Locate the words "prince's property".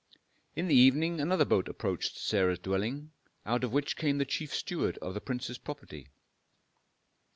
5.21-6.07